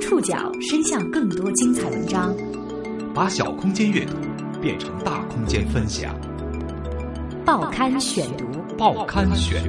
[0.00, 2.34] 触角伸向更多精彩文章，
[3.14, 4.14] 把小空间阅读
[4.60, 6.18] 变成大空间分享。
[7.44, 8.46] 报刊选读，
[8.78, 9.62] 报刊选，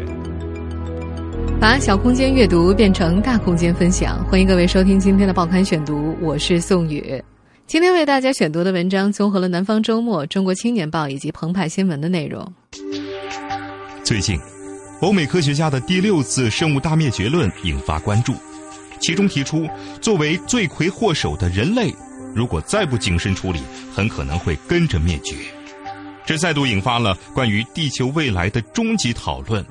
[1.59, 4.23] 把小空间阅读变成大空间分享。
[4.29, 7.21] 欢迎各位收听今天的报刊选读，我是宋宇。
[7.67, 12.45] 今天为大家选读的文章综合了《南方周末》《中国青年报》以及澎湃新闻的内容。
[14.03, 14.39] 最近，
[15.01, 18.33] 欧美科学家的第六次生物大灭绝论引发关注。
[19.01, 19.67] 其中提出，
[19.99, 21.93] 作为罪魁祸首的人类，
[22.35, 23.59] 如果再不谨慎处理，
[23.93, 25.35] 很可能会跟着灭绝。
[26.23, 29.65] 这再度引发了关于地球未来的终极讨论：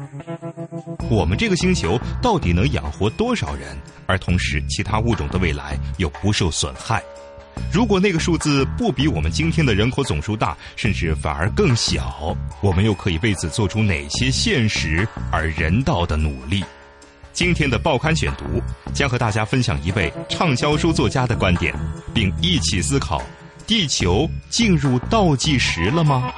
[1.08, 3.78] 我们这个星球到底能养活多少人？
[4.06, 7.00] 而同时，其他物种的未来又不受损害？
[7.72, 16.64] 如果那个数字不比我们今天的人口总数大，甚至反而更小，我们又可以为此做出哪些现实而人道的努力？
[17.32, 18.44] 今天的报刊选读
[18.92, 21.74] 将和大家分享一位畅销书作家的观点，
[22.12, 23.22] 并一起思考：
[23.66, 26.32] 地球进入倒计时了吗？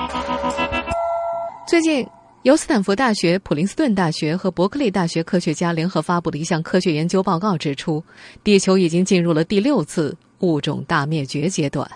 [1.67, 2.07] 最近，
[2.43, 8.05] 由斯坦福大学、普林斯顿大学和伯克利大学科学家联合发布的一项科学研究报告指出，
[8.45, 11.91] 地球已经进入了第六次物种大灭绝阶段，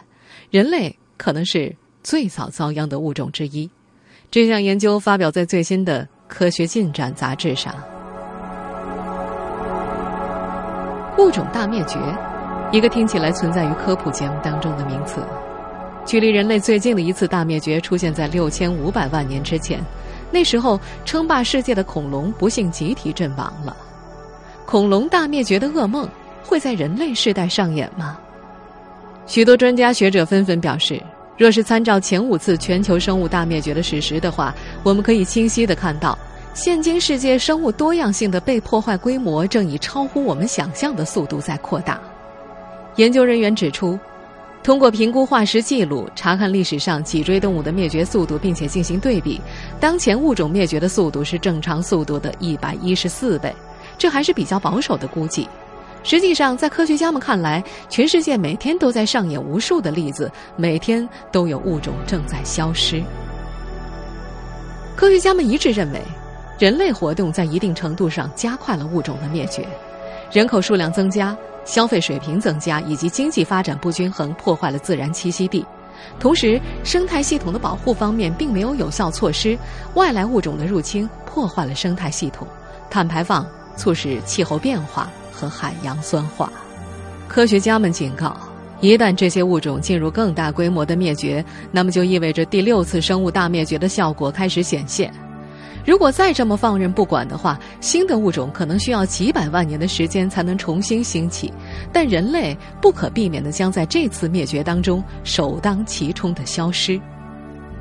[0.51, 3.71] 人类可能是最早遭殃的物种之一。
[4.31, 7.75] 这项研究发表在最新的《科学进展》杂志上。
[11.19, 11.99] 物种大灭绝，
[12.71, 15.21] 一个听起来存在于科普节目当中的名词。
[16.05, 19.81] 距离人类最近的一次大灭绝出现在六千五百万年之前，
[20.31, 23.75] 那时候称霸世界的恐龙不幸集体阵亡了。
[24.67, 26.07] 恐龙大灭绝的噩梦
[26.45, 28.19] 会在人类世代上演吗？
[29.27, 31.03] 许多专家学者纷纷表示，
[31.39, 36.17] 若是参照前五次全球生物大灭绝的史实的话，我们可以清晰的看到。
[36.57, 42.01] 现今世界生物多样性的被破坏规模正以超乎我们想象的速度在扩大。
[42.95, 43.99] 研究人员指出，
[44.63, 49.39] 通过评估化石记录，查看历史上脊椎动物的灭绝速度，并且进行对比，
[49.79, 53.55] 当前物种灭绝的速度是正常速度的一百一十四倍。
[53.99, 55.47] 这还是比较保守的估计。
[56.03, 63.03] 实际上，在科学家们看来，全世界每天都在上演无数的例子，每天都有物种正在消失。
[64.97, 66.01] 科学家们一致认为。
[66.59, 69.67] 人类活动在一定程度上加快了物种的灭绝，
[70.33, 71.37] 人口数量增加、
[71.67, 75.65] 消费水平增加以及经济发展不均衡破坏了自然栖息地。
[76.19, 79.57] 同时，生态系统的保护方面并没有有效措施，
[79.95, 82.49] 外来物种的入侵破坏了生态系统，
[82.89, 83.47] 碳排放
[83.77, 86.51] 促使气候变化和海洋酸化。
[87.29, 88.35] 科学家们警告，
[88.81, 95.13] 一旦这些物种进入更大规模的灭绝，那么就意味着第六次生物大灭绝的效果开始显现。
[95.87, 101.53] 如果再这么放任不管的话，新的物种可能需要几百万年的时间才能重新兴起，
[101.93, 107.01] 但人类不可避免的将在这次灭绝当中首当其冲的消失。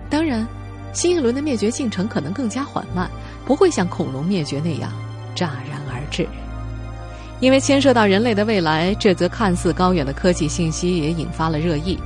[0.07, 0.47] 当然，
[0.94, 3.09] 新一轮的灭绝进程可能更加缓慢，
[3.44, 4.94] 不会像恐龙灭绝那样
[5.33, 6.27] 乍然而至。
[7.39, 11.97] 因为牵涉到人类的未来，这则看似高远的科技信息也引发了热议，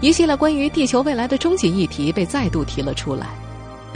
[0.00, 3.26] 一系列关于地球未来的终极议题被再度提了出来。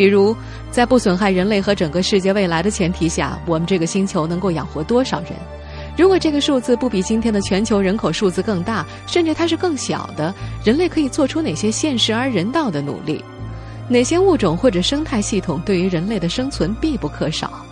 [0.03, 0.37] 比如，
[0.69, 5.29] 在不损害人类和整个世界未来的前提下，我们这个星球能够养活多少人？
[5.97, 13.25] 如果这个数字不比今天的全球人口数字更大，甚至它是更小的，人类可以做出哪些现实而人道的努力？
[13.87, 17.65] 哪些物种或者生态系统对于人类的生存必不可少？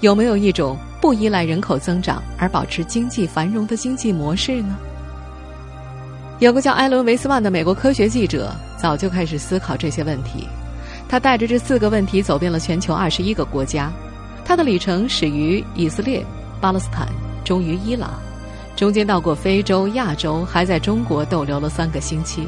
[0.00, 4.76] 有没有一种不依赖人口增长而保持经济繁荣的经济模式呢？
[6.40, 10.48] 有个叫埃伦·维斯曼的美国科学记者早就开始思考这些问题。
[11.08, 13.92] 他带着这四个问题走遍了全球二十一个国家，
[14.44, 16.24] 他的旅程始于以色列、
[16.60, 17.08] 巴勒斯坦，
[17.44, 18.10] 终于伊朗，
[18.74, 22.46] 中间到过非洲、亚洲，还在中国逗留了三个星期。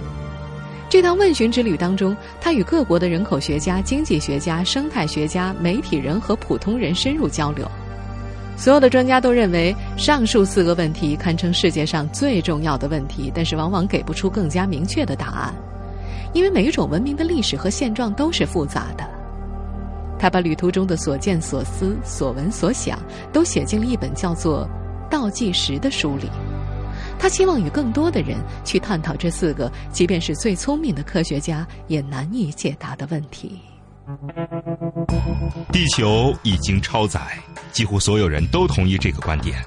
[0.90, 7.70] 这趟问询之旅当中，他与各国的人口学家、经济学家、生态学家、媒体人和普通人深入交流。
[8.56, 15.54] 所有的专家都认为，上述四个问题堪称世界上最重要的问题，但是往往给不出更加明确的答案。
[16.32, 19.08] 因为每一种文明的历史和现状都是复杂的，
[20.18, 22.98] 他把旅途中的所见所思、所闻所想
[23.32, 24.68] 都写进了一本叫做
[25.08, 26.28] 《倒计时》的书里。
[27.18, 33.58] 他希望与更多的人去探讨这四个，即便是最聪明的科学家也难以解答的问题。
[35.72, 37.20] 地球已经超载，
[37.72, 39.58] 几乎所有人都同意这个观点。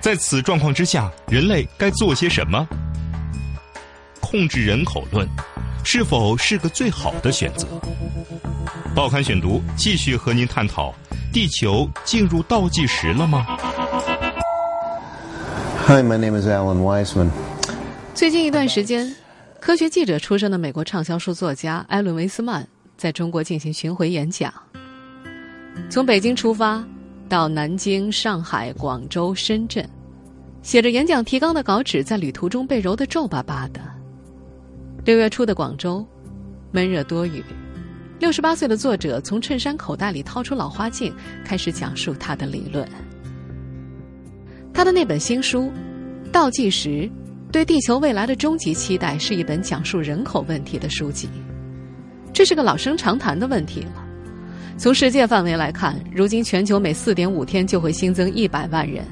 [0.00, 2.66] 在此状况之下，人类该做些什么？
[4.20, 5.28] 控制人口论。
[5.84, 7.66] 是否是个最好的选择？
[8.94, 10.94] 报刊选读继续和您探讨：
[11.32, 13.44] 地球进入倒计时了吗
[15.86, 17.30] ？Hi, my name is Alan Weisman.
[18.14, 19.14] 最近一段时间，
[19.58, 22.66] 科学记者出身的美国畅销书作家艾伦·维斯曼
[22.96, 24.52] 在中国进行巡回演讲。
[25.88, 26.84] 从北京出发，
[27.28, 29.88] 到南京、上海、广州、深圳，
[30.62, 33.80] 写着演讲提纲的稿纸在旅途中被揉得皱巴巴的。
[35.10, 36.06] 六月初的广州，
[36.70, 37.42] 闷热多雨。
[38.20, 41.12] 六十八岁的作者从衬衫口袋里掏出老花镜，
[41.44, 42.88] 开始讲述他的理论。
[44.72, 45.62] 他的那本新书
[46.30, 47.10] 《倒计时：
[47.50, 51.28] 对地球未来的终极期待》是一本讲述人口问题的书籍。
[52.32, 54.06] 这是个老生常谈的问题了。
[54.78, 59.04] 从世界范围来看，如今全球每四点五天就会新增一百万人。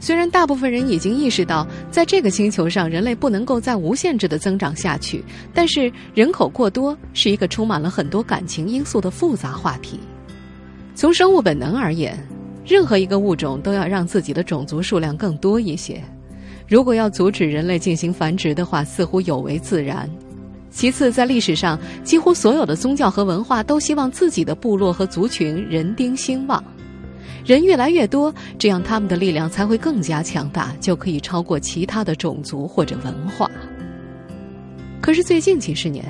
[0.00, 5.24] 虽然大部分人已经意识到，在这个星球上人类不能够再无限制的增长下去，
[5.54, 9.98] 但是人口过多是一个充满了很多感情因素的复杂话题。
[10.94, 12.18] 从生物本能而言，
[12.66, 16.02] 任何一个物种都要让自己的种族数量更多一些。
[16.68, 20.08] 如果要阻止人类进行繁殖的话，似乎有违自然。
[20.70, 26.62] 其次，在历史上，几乎所有的宗教和文化都希望自己的部落和族群人丁兴旺。
[27.44, 33.50] 人越来越多，这样他们的力量才会更加强大，就可以超过其他的种族或者文化。
[35.02, 36.02] 可是最近几十年，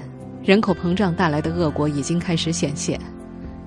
[0.44, 3.00] 人口膨胀带来的恶果已经开始显现。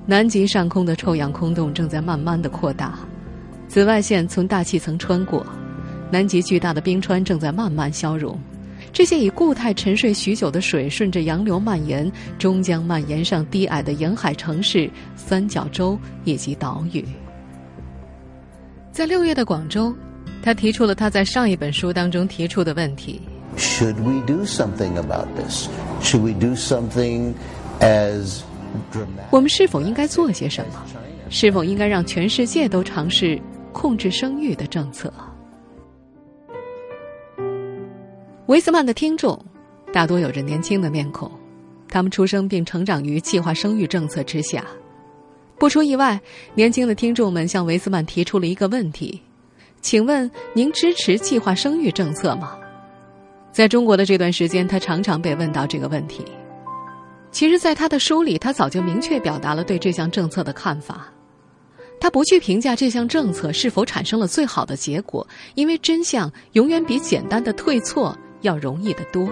[0.06, 2.98] 南极上空的臭氧空洞正在慢慢的扩大，
[3.68, 5.46] 紫外线从大气层穿过，
[6.10, 8.40] 南极巨大的冰川正在慢慢消融。
[8.94, 12.10] 这些以固态沉睡许久的水，顺着洋流蔓延，
[12.40, 17.04] 终将蔓延上低矮的沿海城市、三角洲以及岛屿。
[18.98, 19.96] 在六月的广州，
[20.42, 23.22] 他提出了他在上一本书当中提出的问题
[23.56, 25.68] ：Should we do something about this?
[26.02, 27.36] Should we do something
[27.80, 28.40] as
[28.92, 29.28] dramatic?
[29.30, 30.84] 我们是否应该做些什么？
[31.30, 33.40] 是否应该让全世界都尝试
[33.72, 35.14] 控制生育的政策？
[38.48, 39.40] 维斯曼的听众
[39.94, 41.30] 大多有着年轻的面孔，
[41.88, 44.66] 他们出生并成长于计划生育政策之下。
[45.60, 46.20] 不出意外，
[46.54, 49.20] 年轻的听众们向维斯曼提出了一个问题
[49.82, 52.56] ：“请问您支持计划生育政策吗？”
[53.52, 56.24] 在中国的这段时间，他常常被问到这个问题。
[57.32, 61.12] 其实，在他的书里，他早就明确表达了对这项政策的看法。
[62.00, 69.28] 他不去评价这项政策是否产生了最好的结果，因为真相永远比简单的退错要容易得多。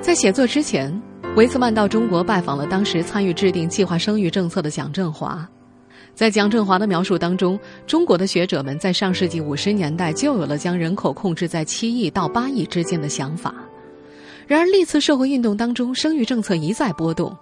[0.00, 1.02] 在写作之前。
[1.36, 5.44] 维斯曼到中国拜访了当时参与制定计划生育政策的蒋振华，
[6.14, 7.58] 在蒋振华的描述当中，
[7.88, 13.52] 中国的学者们在上世纪五十年代就有了将人口控制在七亿到八亿之间的想法。
[14.46, 17.36] 然而，历次社会运动当中，生育政策一再波动。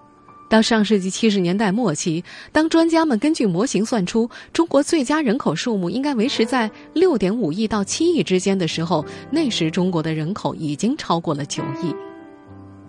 [0.49, 11.95] 到上世纪七十年代末期，当专家们根据模型算出中国最佳人口数目应该维持在六点五亿到七亿之间的时候，那时中国的人口已经超过了九亿。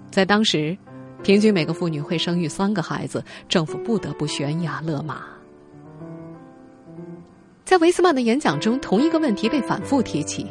[0.10, 0.78] 在当时。
[1.24, 5.24] 平均每个妇女会生育三个孩子，政府不得不悬崖勒马。
[7.64, 10.46] 在维斯曼的演讲中，同一个问题被反复提起，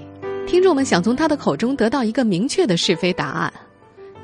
[0.46, 3.52] 听众们想从他的口中得到一个明确的是非答案：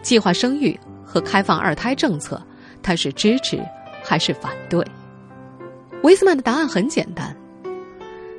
[0.01, 2.43] 计划生育和开放二胎政策，
[2.83, 3.63] 他是支持
[4.03, 4.83] 还是反对？
[6.03, 7.37] 维斯曼的答案很简单，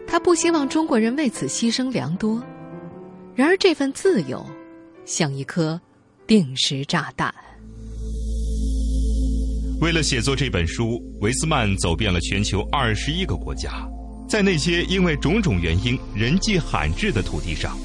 [0.07, 2.41] 他不希望中国人为此牺牲良多。
[3.35, 4.43] 然而，这份自由
[5.05, 5.79] 像一颗
[6.25, 7.31] 定时炸弹。
[9.81, 13.71] 为了写作这本书，维斯曼走遍了全球二十一个国家，
[14.27, 17.77] 在那些因为种种原因人迹罕至的土地上，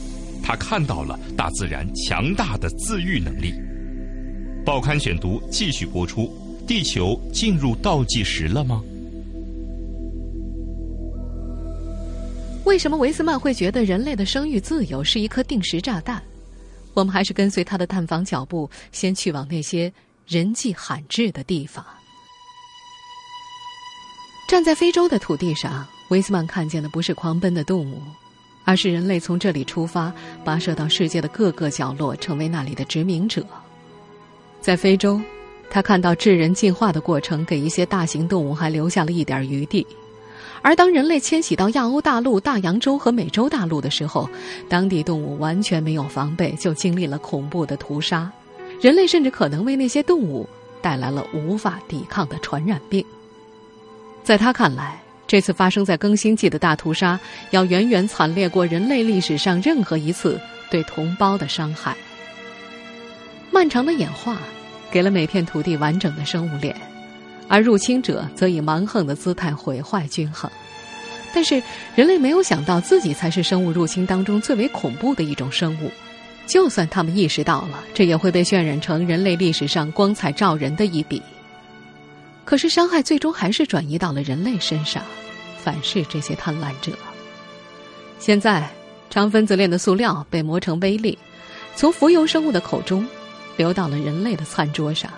[0.43, 3.55] 他看到了大自然强大的自愈能力。
[4.67, 6.37] 报刊选读继续播出：
[6.67, 8.83] 地球进入倒计时了吗？
[12.65, 16.21] 为什么维斯曼会觉得人类的生育自由是一颗定时炸弹？
[16.93, 19.93] 我们还是跟随他的探访脚步，先去往那些。
[20.27, 21.85] 人迹罕至的地方，
[24.49, 28.01] 站在非洲的土地上，威斯曼看见的不是狂奔的动物，
[28.65, 30.11] 而是人类从这里出发，
[30.43, 33.47] 跋涉到世界的各个角落，成为那里的殖民者。
[34.63, 35.21] 在非洲，
[35.69, 39.87] 他看到智人进化的过程，给一些大型动物还留下了一点余地；
[40.63, 44.27] 而当人类迁徙到亚欧大陆、大洋洲和美洲大陆的时候，
[44.71, 48.33] 当地动物完全没有防备，就经历了恐怖的屠杀。
[48.85, 50.47] 人类甚至可能为那些动物
[50.83, 53.03] 带来了无法抵抗的传染病。
[54.23, 60.39] 在他看来，这次发生在更新纪的大屠杀要远远惨烈过人类历史上任何一次
[60.71, 61.97] 对同胞的伤害。
[63.51, 64.37] 漫长的演化
[64.91, 66.77] 给了每片土地完整的生物链，
[67.49, 70.51] 而入侵者则以蛮横的姿态毁坏均衡。
[71.33, 71.63] 但是
[71.97, 75.91] 人类没有想到自己才是生物入侵当中最为恐怖的一种生物。
[76.47, 81.23] 就算他们意识到了，这也会被渲染成人类历史上光彩照人的一笔。
[82.45, 85.03] 可是伤害最终还是转移到了人类身上，
[85.59, 86.93] 反噬这些贪婪者。
[88.19, 88.69] 现在，
[89.09, 91.19] 长分子链的塑料被磨成微粒，
[91.75, 93.07] 从浮游生物的口中
[93.57, 95.11] 流到了人类的餐桌上。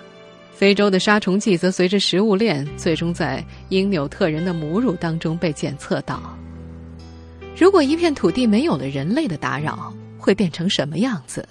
[0.55, 6.23] 非洲的杀虫剂则随着食物链，最终在因纽特人的母乳当中被检测到。
[7.57, 9.93] 如果一片土地没有了人类的打扰，
[10.27, 11.49] 会变成什么样子？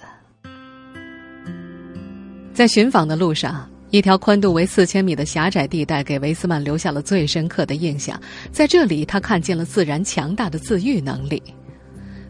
[2.52, 8.20] 在寻访的路上，一条宽度为四千米的狭窄地带给维斯曼留下了最深刻的印象。
[8.52, 11.42] 在这里，他看见了自然强大的自愈能力。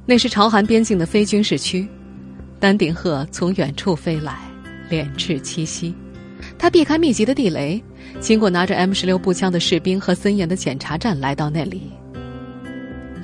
[0.05, 1.89] 那是朝韩边境的非军事区，
[2.61, 4.39] 丹顶鹤从远处飞来，
[4.89, 5.93] 敛翅栖息。
[6.57, 7.83] 他避开密集的地雷，
[8.21, 11.91] 经过拿着 M 十六步枪的士兵和森严的检查站，来到那里。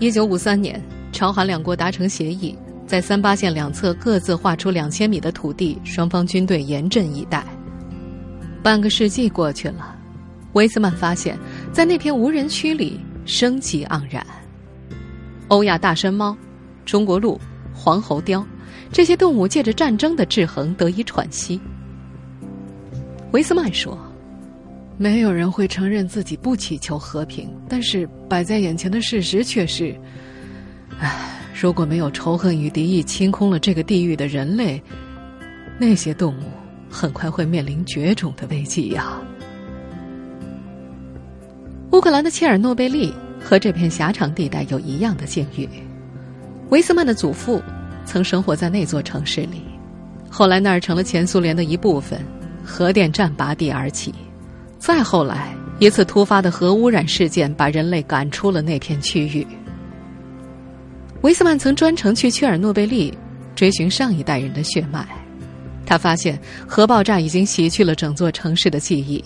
[0.01, 2.59] 一九五三年，朝韩两国达成协议，
[2.93, 7.43] 在三八线两侧各自划出两千米的土地，双方军队严阵以待。
[8.63, 9.97] 半个世纪过去了，
[10.53, 11.39] 维斯曼发现，
[11.73, 14.23] 在那片无人区里，生机盎然。
[15.49, 16.37] 欧亚大山猫、
[16.85, 17.41] 中国鹿、
[17.73, 18.45] 黄喉貂，
[18.93, 21.59] 这些动物借着战争的制衡得以喘息。
[23.31, 23.99] 维斯曼说
[24.99, 29.99] ：“没有人会承认自己不祈求和平，但是摆在眼前的事实却是，
[31.03, 31.11] 唉，
[31.53, 34.81] 如果没有仇恨与敌意清空了这个地狱的人类，
[35.79, 36.45] 那些动物
[36.89, 39.21] 很快会面临绝种的危机呀。”
[41.91, 45.69] 乌克兰的切尔诺贝利和这片狭长地带有一样的境遇。
[46.71, 47.61] 维斯曼的祖父
[48.07, 49.63] 曾生活在那座城市里，
[50.31, 52.19] 后来那儿成了前苏联的一部分。
[52.65, 54.15] 核电站拔地而起，
[54.79, 59.45] 再后来，一次突发的核污染事件把人类赶出了那片区域。
[61.23, 63.17] 维斯曼曾专程去切尔诺贝利
[63.55, 65.07] 追寻上一代人的血脉，
[65.87, 69.23] 他发现核爆炸已经洗去了整座城市的记忆，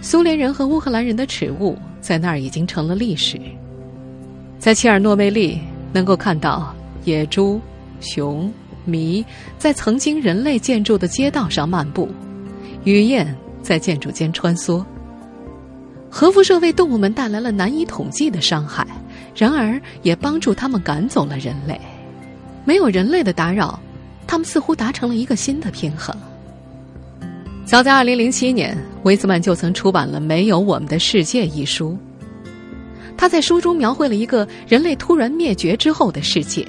[0.00, 3.40] 苏联人和乌克兰人的耻辱在那儿已经成了历史。
[4.60, 5.58] 在切尔诺贝利，
[5.92, 6.72] 能够看到
[7.04, 7.60] 野猪、
[8.00, 8.52] 熊、
[8.86, 9.24] 麋
[9.58, 12.08] 在曾经人类建筑的街道上漫步。
[12.84, 14.84] 雨燕在建筑间穿梭，
[16.08, 18.86] 核辐射为动物们带来了难以统计的伤害，
[19.34, 21.80] 然而也帮助他们赶走了人类。
[22.64, 23.78] 没有人类的打扰，
[24.26, 26.14] 他们似乎达成了一个新的平衡。
[27.64, 31.96] 早在二零零七年，维斯曼就曾出版了《没有我们的世界》一书。
[33.16, 36.66] 他在书中描绘了一个人类突然灭绝之后的世界。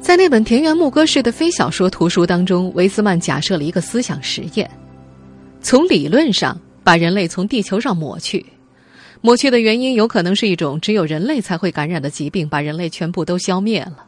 [0.00, 4.70] 在那本田园牧歌式的非小说图书当中，维斯曼假设了一个思想实验：
[5.62, 8.44] 从理论上把人类从地球上抹去，
[9.24, 14.04] 抹去的原因有可能是一种只有人类才会感染的疾病，把人类全部都消灭了。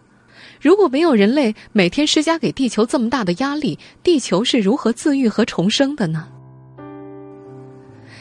[0.60, 6.28] 如果没有人类每天施加给地球这么大的压力，地球是如何自愈和重生的呢？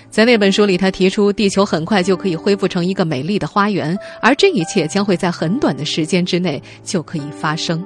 [0.09, 7.85] 在那本书里，他提出，地球很快就可以恢复成一个美丽的花园，而这一切将会在很短的时间之内就可以发生。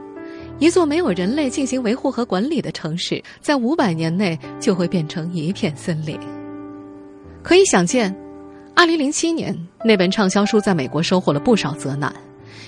[0.60, 6.16] 一座没有人类进行维护和管理的城市，在五百年内就会变成一片森林。
[7.42, 8.16] 可以想见，
[8.80, 12.16] 二零零七年那本畅销书在美国收获了不少责难。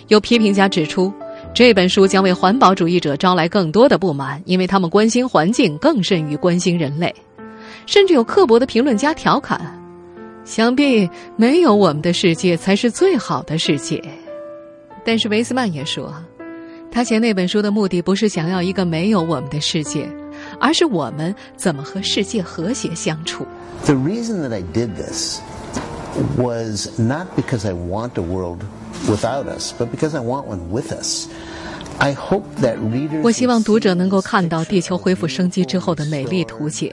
[0.09, 1.09] 有批评家指出，
[1.53, 7.15] 这本书将为环保主义者招来更多的不满，因为他们关心环境更甚于关心人类。
[7.85, 9.81] 甚至有刻薄的评论家调侃
[10.43, 14.03] ：“想必没有我们的世界才是最好的世界。”
[15.05, 16.13] 但是维斯曼也说，
[16.91, 20.09] 他写那本书的目的不是想要一个没有我们的世界，
[20.59, 23.47] 而是我们怎么和世界和谐相处。
[23.85, 25.39] The reason that I did this
[26.37, 28.63] was not because I want a world
[29.07, 31.27] without us, but because I want one with us.
[31.99, 33.21] I hope that readers.
[33.23, 36.91] 我希望读者能够看到地球恢复生机之后的美丽图景。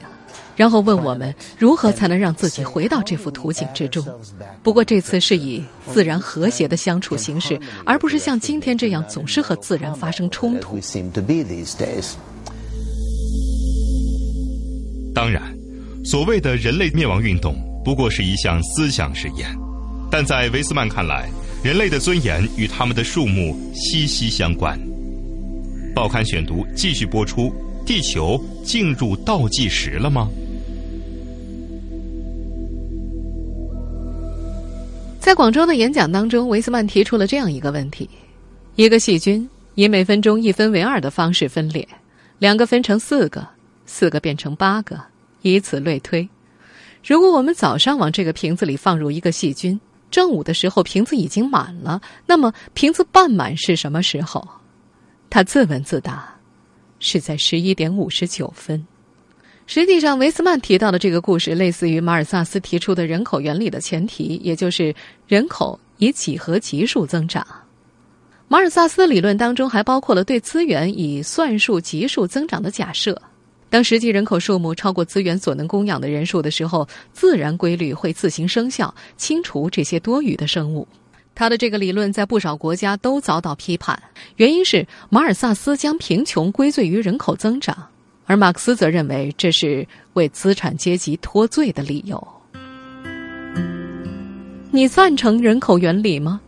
[0.55, 4.05] 然后问我们如何才能让自己回到这幅图景之中。
[4.61, 10.77] 不过这次是以自然和谐的相处形式，而不是像今天这样总是和自然发生冲突。
[15.15, 15.41] 当然，
[16.03, 19.49] 所谓的人类灭亡运动不过是一项思想实验，
[20.11, 21.29] 但在维斯曼看来，
[21.63, 24.79] 人类的尊严与他们的数目息息相关。
[25.95, 27.53] 报刊选读继续播出：
[27.85, 30.29] 地球进入倒计时了吗？
[35.19, 38.09] 在广州的演讲当中，维斯曼提出了这样一个问题：
[38.75, 41.87] 一个细菌以每分钟一分为二的方式分裂，
[42.39, 43.47] 两个分成四个，
[43.85, 44.99] 四个变成八个，
[45.41, 46.27] 以此类推。
[47.03, 49.79] 如果我们早上往这个瓶子里放入一个细菌，
[50.11, 54.47] 正午的时候瓶子已经满了，那么瓶子半满是什么时候？
[55.29, 56.35] 他自问自答，
[56.99, 58.85] 是在十一点五十九分。
[59.67, 64.93] 实际上，维斯曼提到的这个故事，类似于马尔萨斯提出的人口原理的前提，也就是
[65.27, 67.45] 人口以几何级数增长。
[68.47, 73.21] 马尔萨斯的理论当中还包括了对资源以算术级数增长的假设。
[73.69, 80.87] 当实际人口数目超过资源所能供养的人数的时候，自然规律会自行生效，清除这些多余的生物。
[81.35, 84.01] 他的这个理论在不少国家都遭到批判，
[84.35, 87.87] 原因是马尔萨斯将贫穷归罪于人口增长，
[88.25, 92.27] 而马克思则认为这是为资产阶级脱罪的理由。
[94.71, 96.41] 你赞成人口原理吗？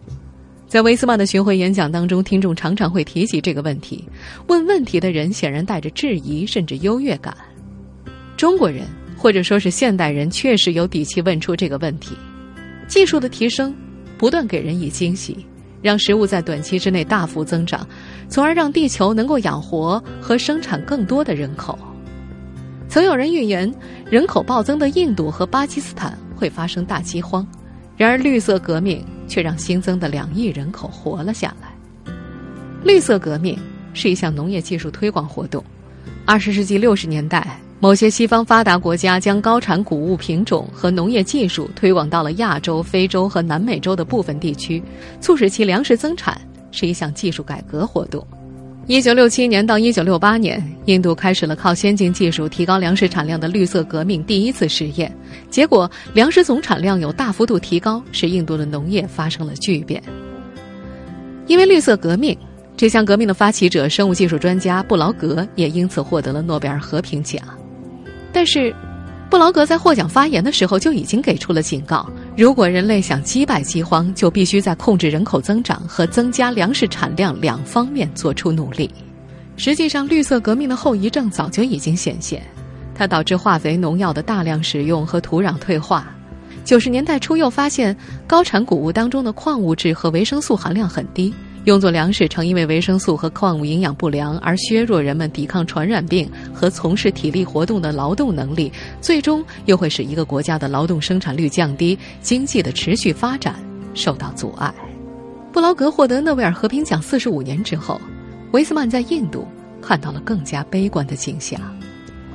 [0.71, 4.07] 在威斯曼的巡回演讲当中，听众常常会提及这个问题。
[4.47, 7.35] 问问题的人显然带着质疑，甚至优越感。
[8.37, 8.85] 中国人
[9.17, 12.15] 或者说是现代人，确实有底气问出这个问题。
[12.87, 13.75] 技术的提升
[14.17, 15.45] 不断给人以惊喜，
[15.81, 17.85] 让食物在短期之内大幅增长，
[18.29, 21.77] 从而让地球能够养活和生产更多的人口。
[22.87, 23.69] 曾有人预言，
[24.09, 27.45] 人口暴增的印度和巴基斯坦会发生大饥荒。
[27.97, 31.69] 然而，绿色革命却让新增的两亿人口活了下来。
[32.83, 33.57] 绿色革命
[33.93, 35.63] 是一项农业技术推广活动。
[36.25, 44.83] 二十世纪六十年代，某些西方发达国家将高产谷物品种和农业技术推广到了亚洲、非洲和南美洲的部分地区，
[45.21, 46.39] 促使其粮食增产，
[46.71, 48.27] 是一项技术改革活动。
[48.87, 55.15] 一九六七年到一九六八年，印度开始了靠先进技术提高粮食产量的绿色革命第一次试验，
[55.49, 60.01] 结果粮食总产量有大幅度提高，使印度的农业发生了巨变。
[61.47, 62.37] 因为绿色革命
[62.75, 67.41] 这项革命的发起者生物技术专家布劳格也因此获得了诺贝尔和平奖，
[68.33, 68.73] 但是。
[69.29, 72.05] 布劳格在获奖发言的时候就已经给出了警告：
[72.37, 78.89] 如果人类想击败饥荒，就必须在控制人口增长和增加粮食产量两方面做出努力。
[79.57, 82.41] 实际上，绿色革命的后遗症早就已经显现，
[82.95, 86.09] 它导致化肥、农药的大量使用和土壤退化。
[86.63, 91.33] 九十年代初又发现高产谷物当中的矿物质和维生素含量很低。
[91.65, 103.55] 用作粮食常因为维生素和矿物营养不良而削弱人们抵抗传染病和从事体力活动的劳动能力，最终又会使一个国家的劳动生产率降低，经济的持续发展
[103.93, 104.73] 受到阻碍。
[105.53, 108.01] 布劳格获得诺贝尔和平奖四十五年之后，
[108.53, 109.47] 维斯曼在印度
[109.83, 111.61] 看到了更加悲观的景象：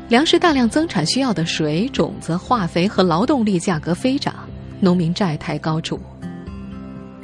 [0.09, 4.33] 粮食大量增产需要的水、种子、化肥和劳动力价格飞涨，
[4.79, 5.99] 农民债台高筑。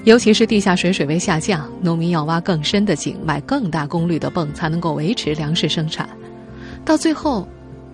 [0.05, 6.09] 尤其是地下水水位下降，农民要挖更深的井，买更大功率的泵，才能够维持粮食生产。
[6.85, 7.47] 到最后，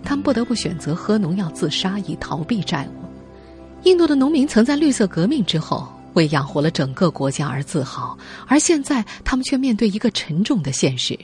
[0.02, 3.04] 他们不得不选择喝农药自杀，以逃避债务。
[3.82, 8.16] 印度的农民曾在绿色革命之后为养活了整个国家而自豪，
[8.46, 11.16] 而现在他们却面对一个沉重的现实。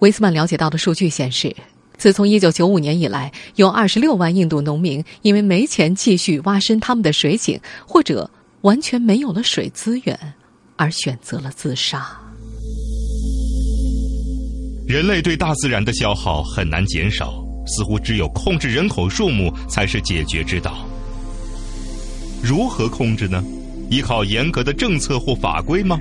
[0.00, 1.54] 维斯曼了解到的数据显示，
[1.96, 8.28] 自从1995年以来，有26万印度农民因为没钱继续挖深他们的水井，或者。
[8.62, 10.18] 完全没有了水资源，
[10.76, 12.06] 而选择了自杀。
[14.86, 17.34] 人类对大自然的消耗很难减少，
[17.66, 20.86] 似乎只有控制人口数目才是解决之道。
[22.42, 23.42] 如何控制呢？
[23.90, 25.98] 依靠严格的政策或法规吗？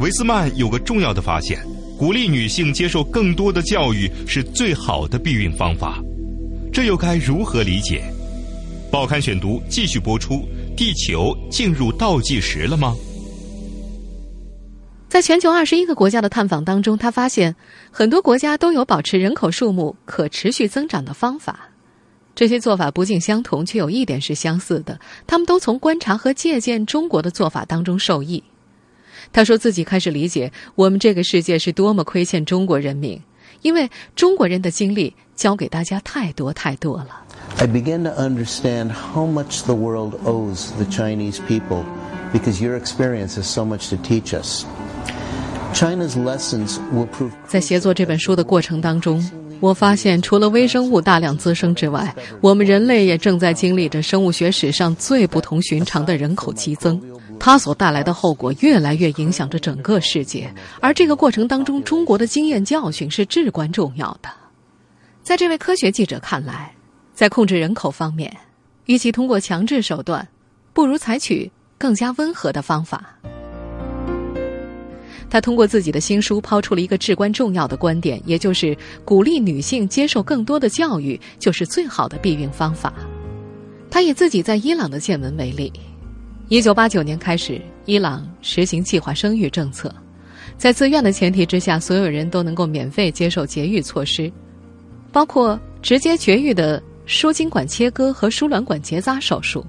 [0.00, 1.64] 维斯曼有个重要的发现：
[1.98, 6.00] 鼓励女性接受更多的教育是最好的避孕方法。
[6.72, 8.02] 这又该如何理解？
[8.90, 10.48] 报刊选读继续播出。
[10.76, 12.94] 地球进入倒计时了吗？
[15.08, 17.54] 在全球二十一个国家的探访当中，他发现
[17.90, 21.68] 很多国家都有保持人口数目可持续增长的方法。
[22.34, 28.42] 这些做法不尽相同，却有一点是相似的：他们都从观察和借鉴中国的做法当中受益。
[29.30, 33.20] 他说自己开始理解我们这个世界是多么亏欠中国人民，
[33.60, 37.21] 因为中国人的经历教给大家太多太多了。
[37.58, 41.84] I began to understand how much the world owes the Chinese people
[42.32, 44.64] because your experience has so much to teach us.
[45.72, 47.30] China's lessons will prove.
[47.46, 49.24] 在写作这本书的过程当中，
[49.60, 57.00] 我发现除了微生物大量滋生之外，我们人类也正在经历着生物学史上最不同寻常的人口激增。
[57.38, 64.28] 它所带来的后果越来越影响着整个世界，而这个过程当中，中国的经验教训是至关重要的。
[65.22, 66.72] 在这位科学记者看来。
[67.14, 68.34] 在控制人口方面，
[68.86, 70.26] 与其通过强制手段，
[70.72, 73.18] 不如采取更加温和的方法。
[75.30, 82.92] 他通过自己的新书抛出了一个至关重要的观点，也就是鼓励女性接受更多的教育，就是最好的避孕方法。
[83.90, 85.72] 他以自己在伊朗的见闻为例。
[86.48, 89.94] 一九八九年开始，伊朗实行计划生育政策，
[90.58, 94.30] 在自愿的前提之下，所有人都能够免费接受节育措施，
[95.10, 99.64] 包括直接绝育的输精管切割和输卵管结扎手术。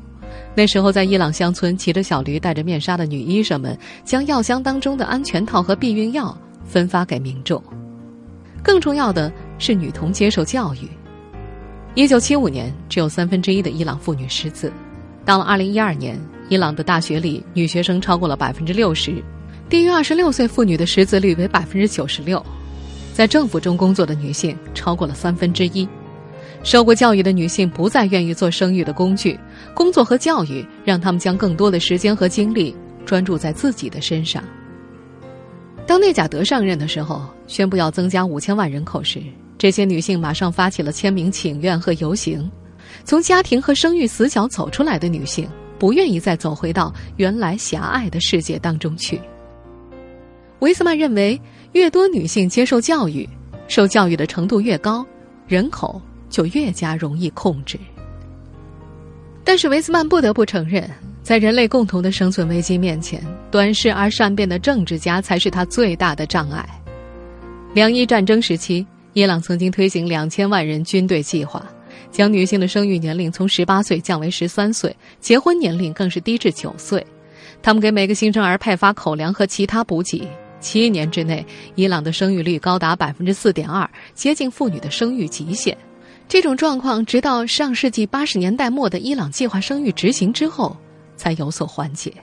[0.56, 7.62] 那时候，在伊朗乡村，骑着小驴、戴着面纱的女医生们，将药箱当中的安全套和避孕药分发给民众。
[8.64, 10.88] 更重要的是，女童接受教育。
[11.96, 14.70] 一九七五年，只有三分之一的伊朗妇女识字；
[15.26, 19.22] 到了二零一二年，伊朗的大学里女学生超过了百分之六十，
[19.70, 22.44] 低于二十六岁妇女的识字率为百分之九十六，
[23.14, 25.86] 在政府中工作的女性超过了三分之一。
[26.64, 29.38] 受过教育的女性不再愿意做生育的工具，
[29.74, 32.74] 工作和教育让他们将更多的时间和精力
[33.06, 34.42] 专注在自己的身上。
[35.86, 39.22] 当内贾德上任的时候，宣布要增加五千万人口时。
[39.58, 42.50] 这些女性马上发起了签名请愿和游行。
[43.04, 45.48] 从家庭和生育死角走出来的女性，
[45.78, 49.20] 不愿意再走回到原来狭隘的世界当中去。
[50.60, 51.40] 维斯曼认为，
[51.74, 53.28] 越多女性接受教育，
[53.68, 55.06] 受教育的程度越高，
[55.48, 56.02] 人口
[56.34, 57.78] 就越加容易控制。
[59.44, 60.90] 但是，维斯曼不得不承认，
[61.22, 66.68] 在人类共同的生存危机面前，短视而善变的政治家才是他最大的障碍。
[67.76, 68.86] 两伊战争时期。
[69.16, 71.64] 伊朗曾经推行两千万人军队计划，
[72.10, 77.06] 将女性的生育年龄从十八岁降为十三岁，结婚年龄更是低至九岁。
[77.62, 80.28] 他们给每个新生儿派发口粮和其他补给。
[80.60, 85.78] 七年之内，伊朗的生育率高达百分之四点二，接近妇女的生育极限。
[86.28, 90.76] 这种状况直到上世纪八十年代末的伊朗计划生育执行之后，
[91.16, 92.14] 才有所缓解。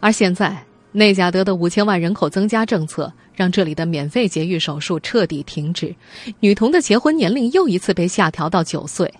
[0.00, 3.12] 而现在，内贾德的五千万人口增加政策。
[3.34, 5.96] 让这里的免费节育手术彻底停止，
[6.40, 9.10] 女童的结婚年龄又一次被下调到九岁，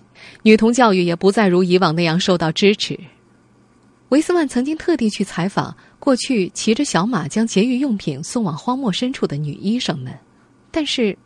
[0.43, 2.97] 女童教育也不再如以往那样受到支持。
[4.09, 10.13] 维斯曼曾经特地去采访过去骑着小马将节育用品送往荒漠深处的女医生们，
[10.69, 11.17] 但是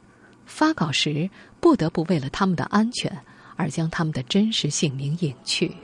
[0.45, 3.11] 发稿时不得不为了他们的安全
[3.55, 5.75] 而将他们的真实姓名隐去。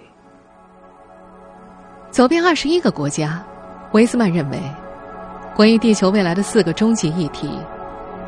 [2.12, 3.44] 走遍二十一个国家，
[3.92, 4.60] 维斯曼认为。
[5.56, 7.48] 关于地球未来的四个终极议题，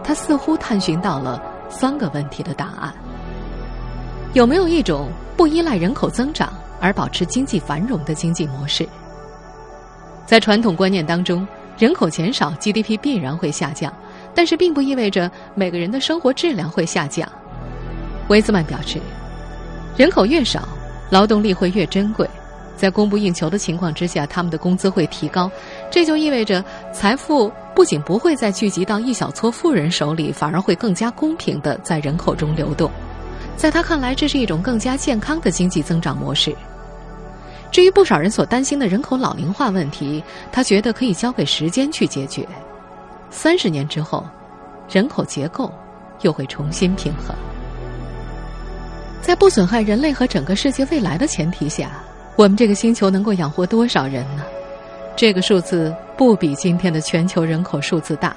[0.03, 2.93] 他似乎探寻到了三个问题的答案：
[4.33, 8.87] 有没有一种不依赖人口增长而保持经济繁荣的经济模式？
[10.25, 11.47] 在传统观念当中，
[11.79, 13.91] 人口减少，GDP 必然会下降，
[14.35, 17.27] 但是并不意味着每个人的生活质量会下降。
[18.27, 18.99] 威斯曼表示，
[19.97, 20.67] 人口越少，
[21.09, 22.29] 劳动力会越珍贵。
[22.75, 25.49] 在供不应求的情况之下，他们的工资会提高，
[25.89, 32.91] 这就意味着财富不仅不会再聚集到一小撮富人手里，反而会更加公平的在人口中流动。
[33.55, 36.53] 在他看来，这是一种更加健康的经济增长模式。
[37.71, 40.21] 至于不少人所担心的人口老龄化问题，
[40.51, 42.45] 他觉得可以交给时间去解决。
[43.35, 44.25] 三十年之后，
[44.89, 45.69] 人口结构
[46.21, 47.35] 又会重新平衡，
[49.21, 51.91] 在不损害人类和整个世界未来的前提下。
[52.37, 54.43] 我们这个星球能够养活多少人呢？
[55.17, 58.33] 这个数字不比今天的全球人口数字大。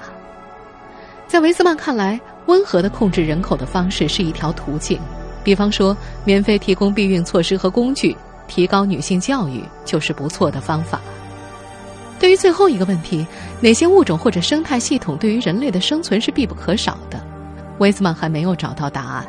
[1.27, 4.99] 在维斯曼看来，温和的控制人口的方式是一条途径，
[5.45, 8.15] 比方说，免费提供避孕措施和工具，
[8.47, 10.99] 提高女性教育就是不错的方法。
[12.19, 13.25] 对于最后一个问题，
[13.61, 17.19] 哪些物种或者生态系统对于人类的生存是必不可少的？
[17.77, 19.25] 威斯曼还没有找到答案。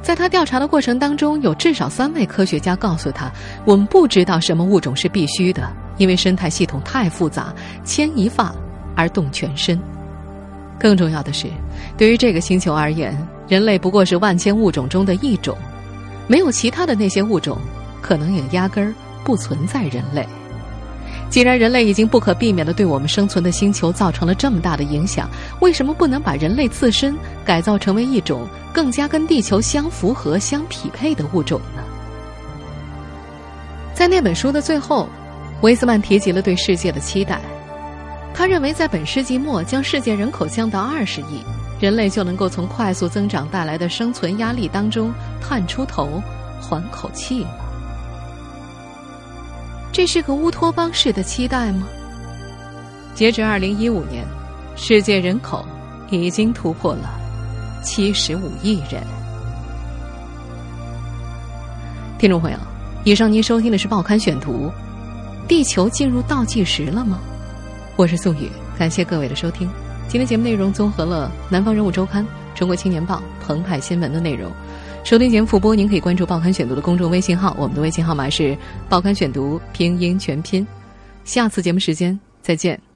[0.00, 3.30] 在他调查的过程当中，有至少三位科学家告诉他
[3.66, 7.52] ：“我们不知道什么物种是必须的，因为生态系统太复杂，
[7.84, 8.54] 牵一发
[8.94, 9.78] 而动全身。
[10.78, 11.48] 更重要的是，
[11.96, 13.14] 对于这个星球而言，
[13.48, 15.58] 人类不过是万千物种中的一种，
[16.28, 17.58] 没有其他的那些物种，
[18.00, 20.24] 可能也压根儿不存在人类。
[21.30, 25.28] 既然人类已经不可避免地对我们生存的星球造成了这么大的影响，
[25.60, 31.82] 为什么不能把人类自身改造成为一种？”更加跟地球相符合、相匹配的物种呢？
[33.92, 35.08] 在那本书的最后，
[35.62, 37.40] 维斯曼提及了对世界的期待。
[38.32, 41.42] 他认为，在本世纪末将世界人口降到二十亿，
[41.80, 46.22] 人类就能够从快速增长带来的生存压力当中探出头，
[46.60, 47.67] 缓口气了。
[49.98, 51.88] 这是个乌托邦式的期待吗？
[53.16, 54.24] 截至二零一五年，
[54.76, 55.66] 世界人口
[56.08, 57.10] 已经突破了。
[57.82, 59.02] 七十五亿人。
[62.16, 62.58] 听众朋友，
[63.02, 64.68] 以上您收听的是《报刊选读》，
[65.48, 67.18] 地球进入倒计时了吗？
[67.96, 69.68] 我是宋宇，感谢各位的收听。
[70.06, 72.24] 今天节目内容综合了《南方人物周刊》
[72.56, 74.52] 《中国青年报》《澎湃新闻》的内容。
[75.04, 78.42] 收听节目复播，您可以关注《报刊选读》的公众微信号，我们的微信号码是
[78.90, 80.66] 《报刊选读》拼音全拼。
[81.24, 82.87] 下次节目时间再见。